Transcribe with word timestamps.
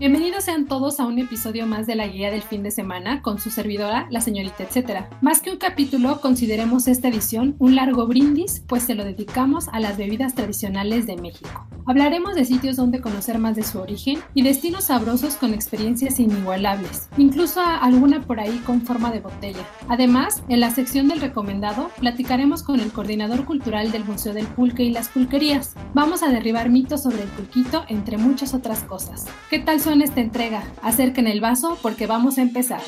Bienvenidos 0.00 0.44
sean 0.44 0.64
todos 0.64 0.98
a 0.98 1.04
un 1.04 1.18
episodio 1.18 1.66
más 1.66 1.86
de 1.86 1.94
la 1.94 2.06
guía 2.06 2.30
del 2.30 2.40
fin 2.40 2.62
de 2.62 2.70
semana 2.70 3.20
con 3.20 3.38
su 3.38 3.50
servidora, 3.50 4.06
la 4.08 4.22
señorita 4.22 4.62
etcétera. 4.62 5.10
Más 5.20 5.42
que 5.42 5.50
un 5.50 5.58
capítulo, 5.58 6.22
consideremos 6.22 6.88
esta 6.88 7.08
edición 7.08 7.54
un 7.58 7.76
largo 7.76 8.06
brindis, 8.06 8.64
pues 8.66 8.84
se 8.84 8.94
lo 8.94 9.04
dedicamos 9.04 9.68
a 9.68 9.78
las 9.78 9.98
bebidas 9.98 10.34
tradicionales 10.34 11.06
de 11.06 11.18
México. 11.18 11.66
Hablaremos 11.86 12.34
de 12.34 12.46
sitios 12.46 12.76
donde 12.76 13.02
conocer 13.02 13.38
más 13.38 13.56
de 13.56 13.62
su 13.62 13.78
origen 13.78 14.20
y 14.32 14.42
destinos 14.42 14.84
sabrosos 14.84 15.34
con 15.34 15.52
experiencias 15.52 16.18
inigualables, 16.18 17.10
incluso 17.18 17.60
alguna 17.60 18.22
por 18.22 18.40
ahí 18.40 18.56
con 18.64 18.82
forma 18.82 19.10
de 19.10 19.20
botella. 19.20 19.66
Además, 19.88 20.42
en 20.48 20.60
la 20.60 20.70
sección 20.70 21.08
del 21.08 21.20
recomendado, 21.20 21.90
platicaremos 21.98 22.62
con 22.62 22.80
el 22.80 22.90
coordinador 22.92 23.44
cultural 23.44 23.92
del 23.92 24.04
Museo 24.04 24.32
del 24.32 24.46
Pulque 24.46 24.84
y 24.84 24.90
las 24.90 25.10
Pulquerías. 25.10 25.74
Vamos 25.92 26.22
a 26.22 26.28
derribar 26.28 26.70
mitos 26.70 27.02
sobre 27.02 27.22
el 27.22 27.28
pulquito, 27.28 27.84
entre 27.88 28.16
muchas 28.16 28.54
otras 28.54 28.84
cosas. 28.84 29.26
¿Qué 29.50 29.58
tal 29.58 29.80
esta 29.98 30.20
entrega. 30.20 30.62
Acerquen 30.82 31.26
el 31.26 31.40
vaso 31.40 31.78
porque 31.82 32.06
vamos 32.06 32.38
a 32.38 32.42
empezar. 32.42 32.80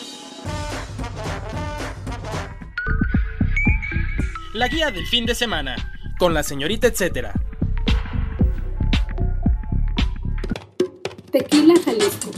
La 4.55 4.69
guía 4.69 4.91
del 4.91 5.07
fin 5.07 5.27
de 5.27 5.35
semana, 5.35 5.77
con 6.19 6.33
la 6.33 6.43
señorita 6.43 6.87
etcétera. 6.87 7.33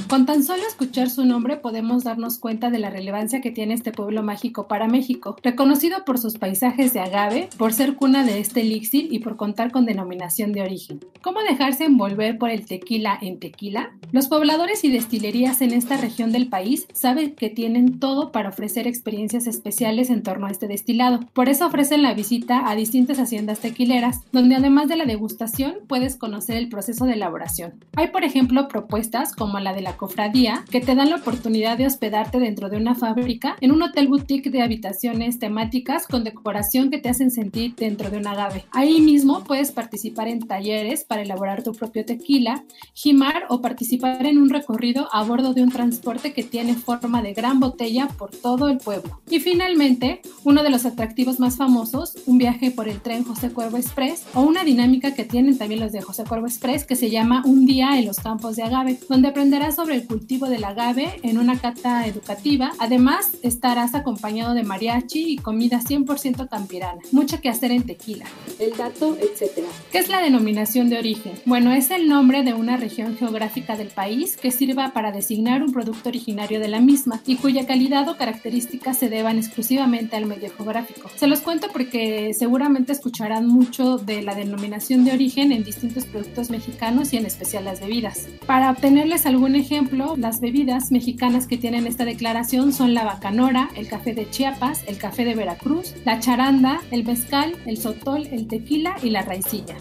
Con 0.09 0.27
tan 0.27 0.45
solo 0.45 0.63
escuchar 0.69 1.09
su 1.09 1.25
nombre 1.25 1.57
podemos 1.57 2.05
darnos 2.05 2.39
cuenta 2.39 2.71
de 2.71 2.79
la 2.79 2.91
relevancia 2.91 3.41
que 3.41 3.51
tiene 3.51 3.73
este 3.73 3.91
pueblo 3.91 4.23
mágico 4.23 4.69
para 4.69 4.87
México, 4.87 5.37
reconocido 5.43 6.05
por 6.05 6.19
sus 6.19 6.37
paisajes 6.39 6.93
de 6.93 7.01
agave, 7.01 7.49
por 7.57 7.73
ser 7.73 7.95
cuna 7.95 8.23
de 8.23 8.39
este 8.39 8.61
elixir 8.61 9.13
y 9.13 9.21
por 9.21 9.37
contar 9.37 9.73
con 9.73 9.87
denominación 9.87 10.53
de 10.53 10.61
origen. 10.61 11.01
¿Cómo 11.23 11.41
dejarse 11.41 11.85
envolver 11.85 12.37
por 12.37 12.51
el 12.51 12.67
tequila 12.67 13.19
en 13.21 13.41
tequila? 13.41 13.93
Los 14.13 14.29
pobladores 14.29 14.85
y 14.85 14.93
destilerías 14.93 15.63
en 15.63 15.73
esta 15.73 15.97
región 15.97 16.33
del 16.33 16.49
país 16.49 16.87
saben 16.93 17.35
que 17.35 17.49
tienen 17.49 17.99
todo 17.99 18.31
para 18.31 18.51
ofrecer 18.51 18.87
experiencias 18.87 19.47
especiales 19.47 20.11
en 20.11 20.23
torno 20.23 20.47
a 20.47 20.51
este 20.51 20.69
destilado. 20.69 21.21
Por 21.33 21.49
eso 21.49 21.67
ofrecen 21.67 22.03
la 22.03 22.15
visita 22.15 22.69
a 22.69 22.77
distintas 22.77 23.19
haciendas 23.19 23.61
tequileras, 23.61 24.21
donde 24.33 24.55
además 24.55 24.89
de 24.89 24.97
la 24.97 25.07
degustación 25.07 25.77
puedes 25.89 26.17
conocer 26.17 26.57
el 26.57 26.69
proceso 26.69 27.07
de 27.07 27.15
elaboración. 27.15 27.83
Hay 27.97 28.09
por 28.09 28.23
ejemplo 28.23 28.69
propuestas 28.69 29.35
como 29.35 29.59
la 29.59 29.73
de 29.73 29.81
la 29.81 29.94
cofradía, 29.97 30.65
que 30.71 30.81
te 30.81 30.95
dan 30.95 31.11
la 31.11 31.17
oportunidad 31.17 31.79
de 31.79 31.87
hospedarte 31.87 32.39
dentro 32.39 32.69
de 32.69 32.77
una 32.77 32.95
fábrica 32.95 33.57
en 33.61 33.73
un 33.73 33.83
hotel 33.83 34.09
boutique 34.09 34.51
de 34.51 34.63
habitaciones 34.63 35.39
temáticas 35.39 36.07
con 36.07 36.25
decoración 36.25 36.91
que 36.91 36.99
te 36.99 37.09
hacen 37.09 37.31
sentir 37.31 37.75
dentro 37.75 38.11
de 38.11 38.19
un 38.19 38.27
agave. 38.27 38.65
Ahí 38.73 39.01
mismo 39.01 39.45
puedes 39.45 39.73
participar 39.73 40.29
en 40.29 40.47
talleres 40.47 41.05
para 41.05 41.23
elaborar 41.23 41.63
tu 41.63 41.73
propio 41.73 42.05
tequila, 42.05 42.65
gimar 42.95 43.45
o 43.49 43.61
participar 43.61 44.27
en 44.27 44.39
un 44.39 44.51
recorrido 44.51 45.09
a 45.13 45.23
bordo 45.23 45.55
de 45.55 45.63
un 45.63 45.71
transporte 45.71 46.33
que 46.33 46.43
tiene 46.43 46.75
forma 46.75 47.23
de 47.23 47.35
gran 47.35 47.61
botella 47.61 48.09
por 48.09 48.31
todo 48.31 48.69
el 48.69 48.79
pueblo. 48.79 49.21
Y 49.29 49.41
finalmente, 49.41 50.21
uno 50.45 50.63
de 50.63 50.71
los 50.71 50.87
atractivos 50.87 51.41
más 51.41 51.57
famosos, 51.57 52.17
un 52.27 52.39
viaje 52.39 52.71
por 52.71 52.89
el 52.89 53.01
tren 53.01 53.25
José 53.25 53.51
Cuervo 53.51 53.77
Express 53.77 54.25
o 54.35 54.43
una 54.43 54.65
dinámica 54.65 55.15
que 55.15 55.25
tienen 55.25 55.59
también 55.59 55.81
los 55.81 55.93
de 55.93 56.03
José 56.03 56.25
Cuervo 56.25 56.47
Express 56.47 56.85
que 56.85 56.97
se 56.97 57.11
llama 57.11 57.43
Un 57.45 57.67
día 57.67 57.99
en 57.99 58.07
los 58.07 58.17
campos 58.17 58.57
de 58.57 58.63
agave 58.63 58.99
donde 59.09 59.29
aprenderás 59.29 59.77
sobre 59.77 59.84
el 59.93 60.07
cultivo 60.07 60.49
del 60.49 60.65
agave 60.65 61.21
en 61.23 61.39
una 61.39 61.59
cata 61.59 62.07
educativa. 62.07 62.73
Además, 62.79 63.33
estarás 63.43 63.95
acompañado 63.95 64.55
de 64.55 64.63
mariachi 64.63 65.33
y 65.33 65.37
comida 65.37 65.81
100% 65.81 66.49
campirana. 66.49 67.01
Mucho 67.13 67.41
que 67.41 67.49
hacer 67.49 67.71
en 67.71 67.85
tequila. 67.85 68.27
El 68.59 68.77
dato, 68.77 69.17
etc. 69.17 69.65
¿Qué 69.93 69.99
es 69.99 70.09
la 70.09 70.21
denominación 70.21 70.89
de 70.89 70.99
origen? 70.99 71.33
Bueno, 71.47 71.73
es 71.73 71.91
el 71.91 72.09
nombre 72.09 72.43
de 72.43 72.55
una 72.55 72.77
región 72.77 73.17
geográfica 73.17 73.77
del 73.77 73.89
país 73.89 74.37
que 74.37 74.51
sirva 74.51 74.93
para 74.93 75.13
designar 75.13 75.63
un 75.63 75.73
producto 75.73 76.09
originario 76.09 76.61
de 76.61 76.69
la 76.69 76.81
misma 76.81 77.21
y 77.27 77.37
cuya 77.37 77.67
calidad 77.67 78.09
o 78.09 78.17
características 78.17 78.99
se 78.99 79.09
deban 79.09 79.39
exclusivamente 79.39 80.17
al 80.17 80.27
medio 80.27 80.51
geográfico. 80.57 81.11
Se 81.17 81.27
los 81.27 81.41
cuento 81.41 81.69
porque 81.73 82.33
seguramente 82.35 82.93
escucharán 82.93 83.47
mucho 83.47 83.99
de 83.99 84.23
la 84.23 84.35
denominación 84.35 85.05
de 85.05 85.13
origen 85.13 85.53
en 85.53 85.65
distintos 85.65 86.05
productos 86.07 86.51
mexicanos 86.51 87.13
y 87.13 87.17
en 87.17 87.27
especial 87.27 87.65
las 87.65 87.81
bebidas. 87.81 88.29
Para 88.47 88.71
obtenerles 88.71 89.27
algún 89.27 89.57
ejemplo, 89.57 89.74
las 90.17 90.41
bebidas 90.41 90.93
mexicanas 90.93 91.49
que 91.49 91.57
tienen 91.57 91.89
esta 91.89 92.05
declaración 92.05 92.73
son 92.73 92.95
la 92.95 93.03
bacanora, 93.03 93.71
el 93.75 93.89
café 93.89 94.15
de 94.15 94.31
Chiapas, 94.31 94.85
el 94.87 94.99
café 94.99 95.25
de 95.25 95.35
Veracruz, 95.35 95.95
la 96.05 96.21
charanda, 96.21 96.81
el 96.93 97.05
mezcal, 97.05 97.57
el 97.67 97.77
sotol, 97.77 98.29
el 98.31 98.47
tequila 98.47 98.95
y 99.03 99.11
la 99.11 99.23
raicilla. 99.23 99.75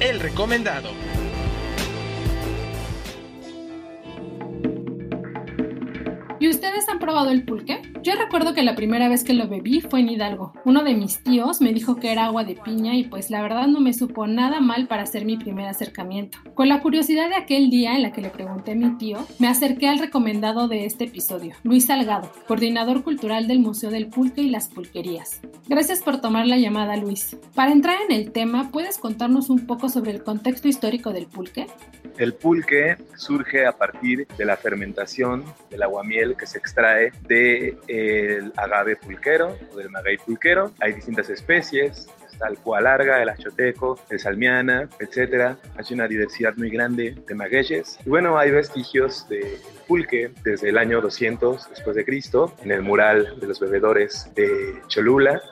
El 0.00 0.18
recomendado. 0.18 0.88
¿Y 6.38 6.48
ustedes 6.48 6.88
han 6.88 6.98
probado 6.98 7.30
el 7.30 7.44
pulque? 7.44 7.82
Yo 8.02 8.14
recuerdo 8.14 8.54
que 8.54 8.62
la 8.62 8.76
primera 8.76 9.10
vez 9.10 9.24
que 9.24 9.34
lo 9.34 9.46
bebí 9.46 9.82
fue 9.82 10.00
en 10.00 10.08
Hidalgo. 10.08 10.54
Uno 10.64 10.82
de 10.84 10.94
mis 10.94 11.22
tíos 11.22 11.60
me 11.60 11.74
dijo 11.74 11.96
que 11.96 12.10
era 12.10 12.24
agua 12.24 12.44
de 12.44 12.54
piña 12.54 12.94
y 12.94 13.04
pues 13.04 13.30
la 13.30 13.42
verdad 13.42 13.66
no 13.66 13.78
me 13.80 13.92
supo 13.92 14.26
nada 14.26 14.60
mal 14.62 14.86
para 14.86 15.02
hacer 15.02 15.26
mi 15.26 15.36
primer 15.36 15.66
acercamiento. 15.66 16.38
Con 16.54 16.70
la 16.70 16.80
curiosidad 16.80 17.28
de 17.28 17.34
aquel 17.34 17.68
día 17.68 17.96
en 17.96 18.02
la 18.02 18.12
que 18.12 18.22
le 18.22 18.30
pregunté 18.30 18.72
a 18.72 18.74
mi 18.74 18.96
tío, 18.96 19.18
me 19.38 19.48
acerqué 19.48 19.86
al 19.86 19.98
recomendado 19.98 20.66
de 20.66 20.86
este 20.86 21.04
episodio, 21.04 21.54
Luis 21.62 21.86
Salgado, 21.86 22.32
coordinador 22.48 23.02
cultural 23.02 23.46
del 23.46 23.58
Museo 23.58 23.90
del 23.90 24.06
Pulque 24.06 24.40
y 24.40 24.48
las 24.48 24.68
Pulquerías. 24.68 25.42
Gracias 25.68 26.00
por 26.00 26.22
tomar 26.22 26.46
la 26.46 26.56
llamada, 26.56 26.96
Luis. 26.96 27.36
Para 27.54 27.72
entrar 27.72 27.98
en 28.08 28.16
el 28.16 28.32
tema, 28.32 28.70
¿puedes 28.70 28.96
contarnos 28.96 29.50
un 29.50 29.66
poco 29.66 29.90
sobre 29.90 30.12
el 30.12 30.22
contexto 30.22 30.68
histórico 30.68 31.12
del 31.12 31.26
pulque? 31.26 31.66
El 32.16 32.34
pulque 32.34 32.96
surge 33.14 33.66
a 33.66 33.72
partir 33.72 34.26
de 34.26 34.44
la 34.44 34.56
fermentación 34.56 35.44
del 35.70 35.82
aguamiel 35.82 36.36
que 36.36 36.46
se 36.46 36.58
extrae 36.58 37.12
del 37.90 38.52
agave 38.56 38.96
pulquero 38.96 39.56
o 39.72 39.76
del 39.76 39.90
maguey 39.90 40.16
pulquero. 40.18 40.72
Hay 40.80 40.92
distintas 40.92 41.28
especies, 41.28 42.08
está 42.30 42.48
el 42.48 42.58
cuá 42.58 42.80
larga, 42.80 43.22
el 43.22 43.28
achoteco, 43.28 43.98
el 44.10 44.20
salmiana, 44.20 44.88
etc. 45.00 45.56
Hay 45.76 45.94
una 45.94 46.06
diversidad 46.06 46.54
muy 46.56 46.70
grande 46.70 47.16
de 47.26 47.34
magueyes. 47.34 47.98
Y 48.04 48.08
bueno, 48.08 48.38
hay 48.38 48.50
vestigios 48.50 49.28
de 49.28 49.58
pulque 49.88 50.30
desde 50.44 50.68
el 50.68 50.78
año 50.78 51.00
200 51.00 51.70
después 51.70 51.96
de 51.96 52.04
Cristo 52.04 52.54
en 52.62 52.70
el 52.70 52.82
mural 52.82 53.38
de 53.40 53.46
los 53.46 53.58
bebedores 53.58 54.30
de 54.36 54.80
Cholula 54.86 55.42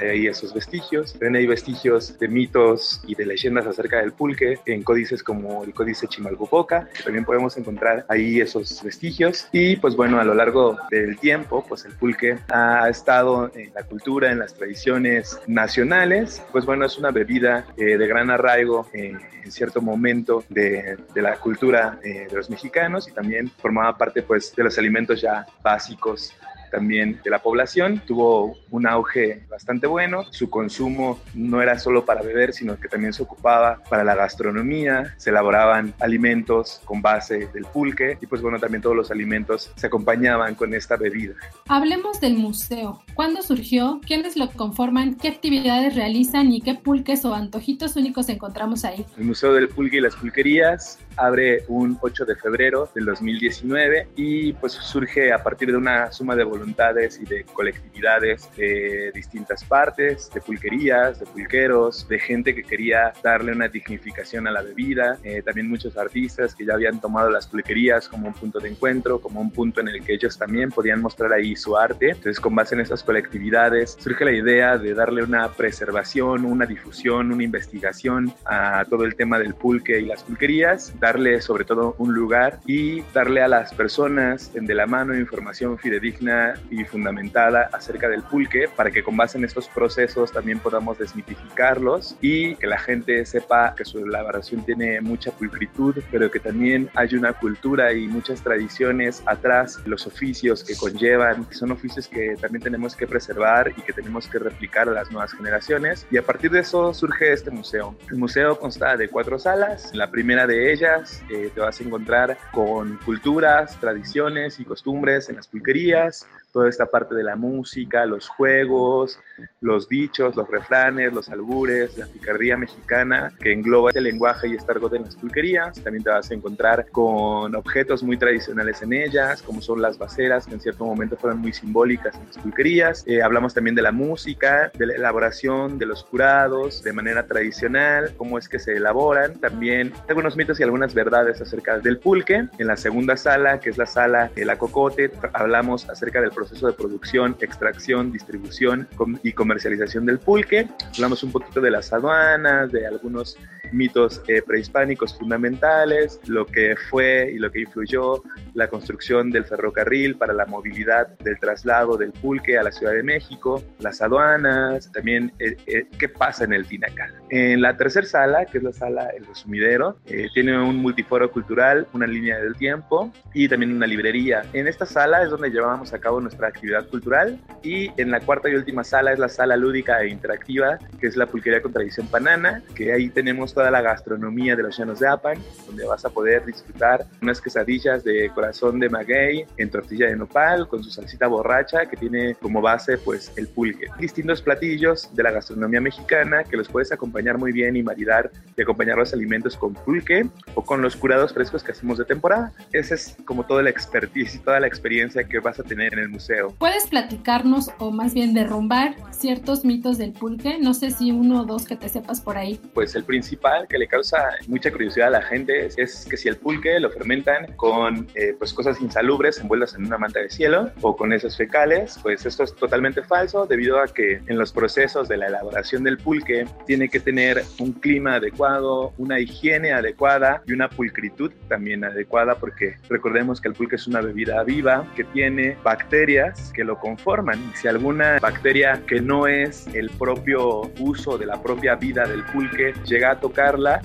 hay 0.00 0.26
esos 0.26 0.54
vestigios. 0.54 1.12
También 1.12 1.36
hay 1.36 1.46
vestigios 1.46 2.18
de 2.18 2.28
mitos 2.28 3.02
y 3.06 3.14
de 3.14 3.26
leyendas 3.26 3.66
acerca 3.66 3.98
del 3.98 4.12
pulque 4.12 4.58
en 4.66 4.82
códices 4.82 5.22
como 5.22 5.64
el 5.64 5.74
códice 5.74 6.06
Chimalhupoca, 6.06 6.88
también 7.04 7.24
podemos 7.24 7.56
encontrar 7.56 8.04
ahí 8.08 8.40
esos 8.40 8.82
vestigios. 8.82 9.48
Y 9.52 9.76
pues 9.76 9.96
bueno, 9.96 10.20
a 10.20 10.24
lo 10.24 10.34
largo 10.34 10.78
del 10.90 11.18
tiempo, 11.18 11.64
pues 11.68 11.84
el 11.84 11.92
pulque 11.92 12.38
ha 12.48 12.88
estado 12.88 13.50
en 13.54 13.72
la 13.74 13.82
cultura, 13.82 14.30
en 14.30 14.38
las 14.38 14.54
tradiciones 14.54 15.40
nacionales. 15.46 16.42
Pues 16.52 16.64
bueno, 16.64 16.84
es 16.84 16.98
una 16.98 17.10
bebida 17.10 17.66
eh, 17.76 17.96
de 17.96 18.06
gran 18.06 18.30
arraigo 18.30 18.88
en 18.92 19.18
cierto 19.50 19.80
momento 19.80 20.44
de, 20.48 20.98
de 21.14 21.22
la 21.22 21.36
cultura 21.36 21.98
eh, 22.02 22.26
de 22.28 22.36
los 22.36 22.50
mexicanos 22.50 23.08
y 23.08 23.12
también 23.12 23.50
formaba 23.58 23.96
parte 23.96 24.22
pues 24.22 24.54
de 24.54 24.64
los 24.64 24.78
alimentos 24.78 25.20
ya 25.20 25.46
básicos 25.62 26.34
también 26.70 27.20
de 27.22 27.30
la 27.30 27.40
población. 27.40 28.02
Tuvo 28.06 28.56
un 28.70 28.86
auge 28.86 29.42
bastante 29.58 29.88
bueno. 29.88 30.24
Su 30.30 30.48
consumo 30.48 31.18
no 31.34 31.60
era 31.60 31.80
solo 31.80 32.04
para 32.04 32.22
beber, 32.22 32.52
sino 32.52 32.78
que 32.78 32.86
también 32.86 33.12
se 33.12 33.24
ocupaba 33.24 33.82
para 33.90 34.04
la 34.04 34.14
gastronomía. 34.14 35.14
Se 35.16 35.30
elaboraban 35.30 35.94
alimentos 35.98 36.80
con 36.84 37.02
base 37.02 37.48
del 37.52 37.64
pulque 37.64 38.16
y 38.20 38.26
pues 38.26 38.40
bueno, 38.40 38.60
también 38.60 38.82
todos 38.82 38.94
los 38.94 39.10
alimentos 39.10 39.72
se 39.74 39.88
acompañaban 39.88 40.54
con 40.54 40.74
esta 40.74 40.96
bebida. 40.96 41.34
Hablemos 41.66 42.20
del 42.20 42.34
museo. 42.34 43.02
¿Cuándo 43.14 43.42
surgió? 43.42 44.00
¿Quiénes 44.06 44.36
lo 44.36 44.48
conforman? 44.48 45.16
¿Qué 45.16 45.26
actividades 45.26 45.96
realizan 45.96 46.52
y 46.52 46.60
qué 46.60 46.76
pulques 46.76 47.24
o 47.24 47.34
antojitos 47.34 47.96
únicos 47.96 48.28
encontramos 48.28 48.84
ahí? 48.84 49.04
El 49.16 49.24
Museo 49.24 49.52
del 49.54 49.68
Pulque 49.68 49.96
y 49.96 50.00
las 50.00 50.14
Pulquerías 50.14 51.00
abre 51.16 51.64
un 51.66 51.98
8 52.00 52.24
de 52.26 52.36
febrero 52.36 52.88
del 52.94 53.06
2019 53.06 54.10
y 54.14 54.52
pues 54.52 54.74
surge 54.74 55.32
a 55.32 55.42
partir 55.42 55.72
de 55.72 55.76
una 55.76 56.12
suma 56.12 56.36
de 56.36 56.44
voluntades 56.44 57.18
y 57.20 57.24
de 57.24 57.42
colectividades 57.44 58.48
de 58.56 59.10
distintas 59.48 59.64
partes, 59.64 60.30
de 60.32 60.40
pulquerías, 60.40 61.20
de 61.20 61.26
pulqueros, 61.26 62.06
de 62.08 62.18
gente 62.18 62.54
que 62.54 62.62
quería 62.62 63.12
darle 63.22 63.52
una 63.52 63.68
dignificación 63.68 64.46
a 64.46 64.50
la 64.50 64.62
bebida, 64.62 65.18
eh, 65.22 65.42
también 65.42 65.68
muchos 65.68 65.96
artistas 65.96 66.54
que 66.54 66.66
ya 66.66 66.74
habían 66.74 67.00
tomado 67.00 67.30
las 67.30 67.46
pulquerías 67.46 68.08
como 68.08 68.28
un 68.28 68.34
punto 68.34 68.58
de 68.58 68.68
encuentro, 68.68 69.20
como 69.20 69.40
un 69.40 69.50
punto 69.50 69.80
en 69.80 69.88
el 69.88 70.04
que 70.04 70.14
ellos 70.14 70.36
también 70.36 70.70
podían 70.70 71.00
mostrar 71.00 71.32
ahí 71.32 71.56
su 71.56 71.76
arte. 71.76 72.10
Entonces 72.10 72.40
con 72.40 72.54
base 72.54 72.74
en 72.74 72.82
esas 72.82 73.02
colectividades 73.02 73.96
surge 73.98 74.24
la 74.24 74.32
idea 74.32 74.76
de 74.76 74.92
darle 74.92 75.22
una 75.22 75.48
preservación, 75.48 76.44
una 76.44 76.66
difusión, 76.66 77.32
una 77.32 77.44
investigación 77.44 78.32
a 78.44 78.84
todo 78.88 79.04
el 79.04 79.14
tema 79.14 79.38
del 79.38 79.54
pulque 79.54 79.98
y 80.00 80.06
las 80.06 80.22
pulquerías, 80.24 80.92
darle 81.00 81.40
sobre 81.40 81.64
todo 81.64 81.94
un 81.98 82.12
lugar 82.12 82.60
y 82.66 83.02
darle 83.14 83.40
a 83.40 83.48
las 83.48 83.72
personas 83.72 84.52
de 84.52 84.74
la 84.74 84.86
mano 84.86 85.16
información 85.16 85.78
fidedigna 85.78 86.54
y 86.70 86.84
fundamentada 86.84 87.70
acerca 87.72 88.08
del 88.08 88.22
pulque 88.22 88.68
para 88.74 88.90
que 88.90 89.02
con 89.02 89.16
base 89.16 89.37
en 89.38 89.44
estos 89.44 89.68
procesos 89.68 90.32
también 90.32 90.58
podamos 90.58 90.98
desmitificarlos 90.98 92.16
y 92.20 92.56
que 92.56 92.66
la 92.66 92.78
gente 92.78 93.24
sepa 93.24 93.74
que 93.74 93.84
su 93.84 93.98
elaboración 94.00 94.64
tiene 94.64 95.00
mucha 95.00 95.30
pulcritud, 95.30 95.96
pero 96.10 96.30
que 96.30 96.40
también 96.40 96.90
hay 96.94 97.14
una 97.14 97.32
cultura 97.32 97.92
y 97.92 98.06
muchas 98.06 98.42
tradiciones 98.42 99.22
atrás, 99.26 99.80
los 99.86 100.06
oficios 100.06 100.64
que 100.64 100.76
conllevan, 100.76 101.44
que 101.44 101.54
son 101.54 101.70
oficios 101.70 102.08
que 102.08 102.36
también 102.40 102.62
tenemos 102.62 102.94
que 102.96 103.06
preservar 103.06 103.72
y 103.76 103.82
que 103.82 103.92
tenemos 103.92 104.26
que 104.28 104.38
replicar 104.38 104.88
a 104.88 104.92
las 104.92 105.10
nuevas 105.10 105.32
generaciones. 105.32 106.06
Y 106.10 106.16
a 106.16 106.22
partir 106.22 106.50
de 106.50 106.60
eso 106.60 106.92
surge 106.92 107.32
este 107.32 107.50
museo. 107.50 107.96
El 108.10 108.16
museo 108.16 108.58
consta 108.58 108.96
de 108.96 109.08
cuatro 109.08 109.38
salas. 109.38 109.94
La 109.94 110.10
primera 110.10 110.46
de 110.46 110.72
ellas 110.72 111.22
eh, 111.30 111.50
te 111.54 111.60
vas 111.60 111.80
a 111.80 111.84
encontrar 111.84 112.36
con 112.52 112.98
culturas, 113.04 113.78
tradiciones 113.80 114.58
y 114.60 114.64
costumbres 114.64 115.28
en 115.28 115.36
las 115.36 115.46
pulquerías, 115.46 116.26
toda 116.52 116.68
esta 116.68 116.86
parte 116.86 117.14
de 117.14 117.22
la 117.22 117.36
música, 117.36 118.06
los 118.06 118.28
juegos, 118.28 119.18
los 119.60 119.88
dichos, 119.88 120.36
los 120.36 120.48
refranes, 120.48 121.12
los 121.12 121.28
albures, 121.28 121.96
la 121.98 122.06
picardía 122.06 122.56
mexicana 122.56 123.32
que 123.40 123.52
engloba 123.52 123.90
el 123.94 124.04
lenguaje 124.04 124.48
y 124.48 124.54
este 124.54 124.72
argot 124.72 124.94
en 124.94 125.02
las 125.02 125.16
pulquerías. 125.16 125.80
También 125.82 126.04
te 126.04 126.10
vas 126.10 126.30
a 126.30 126.34
encontrar 126.34 126.88
con 126.90 127.54
objetos 127.54 128.02
muy 128.02 128.16
tradicionales 128.16 128.82
en 128.82 128.92
ellas, 128.92 129.42
como 129.42 129.60
son 129.60 129.82
las 129.82 129.98
baceras, 129.98 130.46
que 130.46 130.54
en 130.54 130.60
cierto 130.60 130.84
momento 130.84 131.16
fueron 131.16 131.40
muy 131.40 131.52
simbólicas 131.52 132.14
en 132.16 132.26
las 132.26 132.38
pulquerías. 132.38 133.04
Eh, 133.06 133.22
hablamos 133.22 133.54
también 133.54 133.74
de 133.74 133.82
la 133.82 133.92
música, 133.92 134.70
de 134.74 134.86
la 134.86 134.94
elaboración 134.94 135.78
de 135.78 135.86
los 135.86 136.04
curados 136.04 136.82
de 136.82 136.92
manera 136.92 137.26
tradicional, 137.26 138.12
cómo 138.16 138.38
es 138.38 138.48
que 138.48 138.58
se 138.58 138.76
elaboran. 138.76 139.38
También 139.40 139.92
algunos 140.08 140.36
mitos 140.36 140.60
y 140.60 140.62
algunas 140.62 140.94
verdades 140.94 141.40
acerca 141.40 141.78
del 141.78 141.98
pulque. 141.98 142.48
En 142.58 142.66
la 142.66 142.76
segunda 142.76 143.16
sala, 143.16 143.60
que 143.60 143.70
es 143.70 143.78
la 143.78 143.86
sala 143.86 144.30
de 144.34 144.44
la 144.44 144.56
cocote, 144.56 145.10
hablamos 145.32 145.88
acerca 145.88 146.20
del 146.20 146.30
proceso 146.38 146.68
de 146.68 146.72
producción, 146.72 147.36
extracción, 147.40 148.12
distribución 148.12 148.88
y 149.24 149.32
comercialización 149.32 150.06
del 150.06 150.20
pulque. 150.20 150.68
Hablamos 150.94 151.24
un 151.24 151.32
poquito 151.32 151.60
de 151.60 151.70
las 151.72 151.92
aduanas, 151.92 152.70
de 152.70 152.86
algunos 152.86 153.36
mitos 153.72 154.22
eh, 154.28 154.42
prehispánicos 154.42 155.16
fundamentales, 155.18 156.20
lo 156.26 156.46
que 156.46 156.74
fue 156.90 157.30
y 157.32 157.38
lo 157.38 157.50
que 157.50 157.60
influyó 157.60 158.22
la 158.54 158.68
construcción 158.68 159.30
del 159.30 159.44
ferrocarril 159.44 160.16
para 160.16 160.32
la 160.32 160.46
movilidad 160.46 161.08
del 161.18 161.38
traslado 161.38 161.96
del 161.96 162.12
pulque 162.12 162.58
a 162.58 162.62
la 162.62 162.72
Ciudad 162.72 162.92
de 162.92 163.02
México, 163.02 163.62
las 163.78 164.00
aduanas, 164.02 164.90
también 164.92 165.32
eh, 165.38 165.56
eh, 165.66 165.86
qué 165.98 166.08
pasa 166.08 166.44
en 166.44 166.52
el 166.52 166.66
Tinacal. 166.66 167.14
En 167.30 167.62
la 167.62 167.76
tercera 167.76 168.06
sala, 168.06 168.46
que 168.46 168.58
es 168.58 168.64
la 168.64 168.72
sala 168.72 169.08
El 169.16 169.26
Resumidero, 169.26 169.98
tiene 170.34 170.58
un 170.58 170.76
multiforo 170.76 171.30
cultural, 171.30 171.86
una 171.92 172.06
línea 172.06 172.38
del 172.38 172.56
tiempo 172.56 173.12
y 173.34 173.48
también 173.48 173.72
una 173.72 173.86
librería. 173.86 174.42
En 174.52 174.66
esta 174.66 174.86
sala 174.86 175.22
es 175.22 175.30
donde 175.30 175.50
llevamos 175.50 175.92
a 175.92 175.98
cabo 175.98 176.20
nuestra 176.20 176.48
actividad 176.48 176.86
cultural 176.88 177.38
y 177.62 177.90
en 178.00 178.10
la 178.10 178.20
cuarta 178.20 178.48
y 178.48 178.54
última 178.54 178.84
sala 178.84 179.12
es 179.12 179.18
la 179.18 179.28
sala 179.28 179.56
lúdica 179.56 180.00
e 180.02 180.08
interactiva, 180.08 180.78
que 181.00 181.06
es 181.06 181.16
la 181.16 181.26
pulquería 181.26 181.62
con 181.62 181.72
tradición 181.72 182.06
panana, 182.08 182.62
que 182.74 182.92
ahí 182.92 183.08
tenemos 183.08 183.54
toda 183.58 183.72
la 183.72 183.82
gastronomía 183.82 184.54
de 184.54 184.62
los 184.62 184.78
llanos 184.78 185.00
de 185.00 185.08
Apan, 185.08 185.36
donde 185.66 185.84
vas 185.84 186.04
a 186.04 186.10
poder 186.10 186.46
disfrutar 186.46 187.04
unas 187.20 187.40
quesadillas 187.40 188.04
de 188.04 188.30
corazón 188.32 188.78
de 188.78 188.88
maguey 188.88 189.46
en 189.56 189.68
tortilla 189.68 190.06
de 190.06 190.14
nopal 190.14 190.68
con 190.68 190.84
su 190.84 190.90
salsita 190.92 191.26
borracha 191.26 191.86
que 191.86 191.96
tiene 191.96 192.36
como 192.36 192.62
base 192.62 192.98
pues 192.98 193.32
el 193.34 193.48
pulque. 193.48 193.86
Distintos 193.98 194.42
platillos 194.42 195.12
de 195.12 195.24
la 195.24 195.32
gastronomía 195.32 195.80
mexicana 195.80 196.44
que 196.44 196.56
los 196.56 196.68
puedes 196.68 196.92
acompañar 196.92 197.36
muy 197.36 197.50
bien 197.50 197.74
y 197.74 197.82
maridar 197.82 198.30
y 198.56 198.62
acompañar 198.62 198.96
los 198.96 199.12
alimentos 199.12 199.56
con 199.56 199.74
pulque 199.74 200.30
o 200.54 200.62
con 200.62 200.80
los 200.80 200.94
curados 200.94 201.34
frescos 201.34 201.64
que 201.64 201.72
hacemos 201.72 201.98
de 201.98 202.04
temporada. 202.04 202.52
Esa 202.72 202.94
es 202.94 203.16
como 203.24 203.44
toda 203.44 203.64
la 203.64 203.70
expertise 203.70 204.36
y 204.36 204.38
toda 204.38 204.60
la 204.60 204.68
experiencia 204.68 205.24
que 205.24 205.40
vas 205.40 205.58
a 205.58 205.64
tener 205.64 205.94
en 205.94 205.98
el 205.98 206.10
museo. 206.10 206.54
¿Puedes 206.58 206.86
platicarnos 206.86 207.72
o 207.78 207.90
más 207.90 208.14
bien 208.14 208.34
derrumbar 208.34 208.94
ciertos 209.10 209.64
mitos 209.64 209.98
del 209.98 210.12
pulque? 210.12 210.58
No 210.60 210.74
sé 210.74 210.92
si 210.92 211.10
uno 211.10 211.40
o 211.40 211.44
dos 211.44 211.64
que 211.64 211.74
te 211.74 211.88
sepas 211.88 212.20
por 212.20 212.38
ahí. 212.38 212.60
Pues 212.72 212.94
el 212.94 213.02
principal 213.02 213.47
que 213.68 213.78
le 213.78 213.86
causa 213.86 214.30
mucha 214.46 214.70
curiosidad 214.70 215.08
a 215.08 215.10
la 215.10 215.22
gente 215.22 215.68
es, 215.76 216.06
que 216.08 216.16
si 216.16 216.28
el 216.28 216.36
pulque 216.36 216.78
lo 216.80 216.90
fermentan 216.90 217.54
con 217.56 218.06
eh, 218.14 218.34
pues 218.38 218.52
cosas 218.52 218.80
insalubres 218.80 219.38
envueltas 219.38 219.74
en 219.74 219.86
una 219.86 219.98
manta 219.98 220.20
de 220.20 220.30
cielo 220.30 220.70
o 220.80 220.96
con 220.96 221.12
esas 221.12 221.36
fecales, 221.36 221.98
pues 222.02 222.24
esto 222.26 222.44
es 222.44 222.54
totalmente 222.54 223.02
falso 223.02 223.46
debido 223.46 223.80
a 223.80 223.86
que 223.88 224.20
en 224.26 224.38
los 224.38 224.52
procesos 224.52 225.08
de 225.08 225.16
la 225.16 225.26
elaboración 225.26 225.84
del 225.84 225.98
pulque 225.98 226.46
tiene 226.66 226.88
que 226.88 227.00
tener 227.00 227.42
un 227.58 227.72
clima 227.72 228.16
adecuado, 228.16 228.92
una 228.98 229.20
higiene 229.20 229.72
adecuada 229.72 230.42
y 230.46 230.52
una 230.52 230.68
pulcritud 230.68 231.32
también 231.48 231.84
adecuada 231.84 232.36
porque 232.36 232.76
recordemos 232.88 233.40
que 233.40 233.48
el 233.48 233.54
pulque 233.54 233.76
es 233.76 233.86
una 233.86 234.00
bebida 234.00 234.42
viva 234.44 234.86
que 234.94 235.04
tiene 235.04 235.56
bacterias 235.62 236.52
que 236.52 236.64
lo 236.64 236.78
conforman. 236.78 237.38
Y 237.52 237.56
si 237.56 237.68
alguna 237.68 238.18
bacteria 238.20 238.82
que 238.86 239.00
no 239.00 239.26
es 239.26 239.66
el 239.74 239.90
propio 239.90 240.70
uso 240.78 241.18
de 241.18 241.26
la 241.26 241.42
propia 241.42 241.76
vida 241.76 242.06
del 242.06 242.24
pulque 242.24 242.74
llega 242.84 243.12
a 243.12 243.20
tocar 243.20 243.37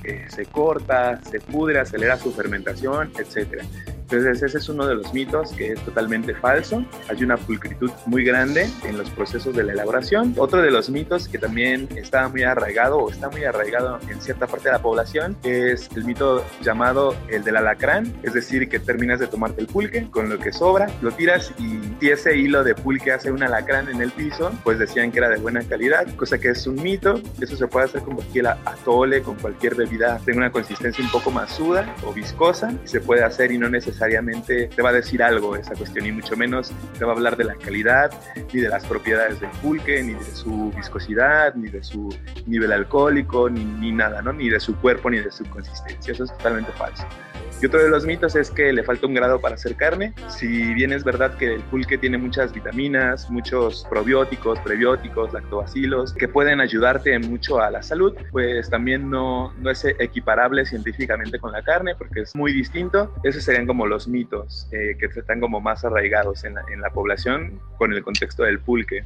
eh, 0.03 0.25
se 0.29 0.45
corta, 0.45 1.21
se 1.23 1.39
pudre, 1.39 1.79
acelera 1.79 2.17
su 2.17 2.31
fermentación, 2.31 3.11
etcétera. 3.17 3.63
Entonces 4.13 4.43
ese 4.43 4.59
es 4.59 4.69
uno 4.69 4.85
de 4.85 4.93
los 4.93 5.11
mitos 5.11 5.51
que 5.53 5.71
es 5.71 5.79
totalmente 5.79 6.35
falso. 6.35 6.85
Hay 7.09 7.23
una 7.23 7.35
pulcritud 7.35 7.89
muy 8.05 8.23
grande 8.23 8.69
en 8.83 8.95
los 8.95 9.09
procesos 9.09 9.55
de 9.55 9.63
la 9.63 9.73
elaboración. 9.73 10.35
Otro 10.37 10.61
de 10.61 10.69
los 10.69 10.91
mitos 10.91 11.27
que 11.27 11.39
también 11.39 11.89
está 11.95 12.29
muy 12.29 12.43
arraigado 12.43 12.99
o 12.99 13.09
está 13.09 13.29
muy 13.31 13.43
arraigado 13.43 13.97
en 14.07 14.21
cierta 14.21 14.45
parte 14.45 14.69
de 14.69 14.73
la 14.73 14.83
población 14.83 15.35
es 15.43 15.89
el 15.95 16.05
mito 16.05 16.45
llamado 16.61 17.15
el 17.27 17.43
del 17.43 17.57
alacrán, 17.57 18.13
es 18.21 18.33
decir, 18.33 18.69
que 18.69 18.77
terminas 18.77 19.19
de 19.19 19.25
tomarte 19.25 19.61
el 19.61 19.67
pulque 19.67 20.07
con 20.11 20.29
lo 20.29 20.37
que 20.37 20.53
sobra, 20.53 20.91
lo 21.01 21.11
tiras 21.11 21.51
y 21.57 21.79
si 21.99 22.11
ese 22.11 22.37
hilo 22.37 22.63
de 22.63 22.75
pulque 22.75 23.13
hace 23.13 23.31
un 23.31 23.41
alacrán 23.41 23.89
en 23.89 23.99
el 23.99 24.11
piso, 24.11 24.51
pues 24.63 24.77
decían 24.77 25.11
que 25.11 25.19
era 25.19 25.29
de 25.29 25.37
buena 25.37 25.63
calidad, 25.63 26.05
cosa 26.15 26.37
que 26.37 26.49
es 26.49 26.67
un 26.67 26.75
mito. 26.75 27.19
Eso 27.41 27.55
se 27.55 27.65
puede 27.65 27.85
hacer 27.85 28.01
con 28.01 28.13
cualquier 28.15 28.47
atole, 28.47 29.23
con 29.23 29.35
cualquier 29.35 29.73
bebida, 29.73 30.19
tenga 30.23 30.37
una 30.37 30.51
consistencia 30.51 31.03
un 31.03 31.09
poco 31.09 31.31
más 31.31 31.51
suda 31.55 31.95
o 32.05 32.13
viscosa, 32.13 32.71
se 32.83 32.99
puede 32.99 33.23
hacer 33.23 33.51
y 33.51 33.57
no 33.57 33.69
necesariamente 33.69 34.02
necesariamente 34.03 34.67
te 34.67 34.81
va 34.81 34.89
a 34.89 34.93
decir 34.93 35.23
algo 35.23 35.55
esa 35.55 35.73
cuestión, 35.75 36.05
y 36.05 36.11
mucho 36.11 36.35
menos 36.35 36.71
te 36.97 37.05
va 37.05 37.13
a 37.13 37.15
hablar 37.15 37.37
de 37.37 37.45
la 37.45 37.55
calidad, 37.55 38.11
ni 38.51 38.61
de 38.61 38.69
las 38.69 38.85
propiedades 38.85 39.39
del 39.39 39.49
pulque, 39.61 40.03
ni 40.03 40.13
de 40.13 40.23
su 40.23 40.71
viscosidad, 40.75 41.55
ni 41.55 41.69
de 41.69 41.83
su 41.83 42.09
nivel 42.45 42.71
alcohólico, 42.71 43.49
ni, 43.49 43.63
ni 43.63 43.91
nada, 43.91 44.21
¿no? 44.21 44.33
Ni 44.33 44.49
de 44.49 44.59
su 44.59 44.75
cuerpo, 44.75 45.09
ni 45.09 45.19
de 45.19 45.31
su 45.31 45.45
consistencia. 45.45 46.13
Eso 46.13 46.25
es 46.25 46.31
totalmente 46.37 46.71
falso. 46.73 47.05
Y 47.63 47.65
otro 47.65 47.81
de 47.81 47.89
los 47.89 48.05
mitos 48.05 48.35
es 48.35 48.51
que 48.51 48.73
le 48.73 48.83
falta 48.83 49.07
un 49.07 49.13
grado 49.13 49.39
para 49.39 49.55
hacer 49.55 49.75
carne. 49.75 50.13
Si 50.27 50.73
bien 50.73 50.91
es 50.91 51.05
verdad 51.05 51.37
que 51.37 51.53
el 51.53 51.61
pulque 51.61 51.97
tiene 51.97 52.17
muchas 52.17 52.51
vitaminas, 52.51 53.29
muchos 53.29 53.87
probióticos, 53.89 54.59
prebióticos, 54.59 55.31
lactobacilos, 55.31 56.13
que 56.13 56.27
pueden 56.27 56.59
ayudarte 56.59 57.17
mucho 57.19 57.61
a 57.61 57.71
la 57.71 57.81
salud, 57.81 58.13
pues 58.33 58.69
también 58.69 59.09
no, 59.09 59.53
no 59.59 59.69
es 59.69 59.85
equiparable 59.85 60.65
científicamente 60.65 61.39
con 61.39 61.53
la 61.53 61.61
carne 61.61 61.95
porque 61.95 62.21
es 62.21 62.35
muy 62.35 62.51
distinto. 62.51 63.13
Esos 63.23 63.43
serían 63.43 63.65
como 63.83 63.87
los 63.87 64.07
mitos 64.07 64.65
eh, 64.71 64.95
que 64.97 65.07
están 65.07 65.41
como 65.41 65.59
más 65.59 65.83
arraigados 65.83 66.45
en 66.45 66.53
la, 66.53 66.63
en 66.71 66.79
la 66.79 66.89
población 66.91 67.59
con 67.77 67.91
el 67.91 68.01
contexto 68.01 68.43
del 68.43 68.59
pulque. 68.59 69.03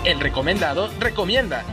El 0.03 0.19
recomendado 0.19 0.89
recomienda. 0.99 1.63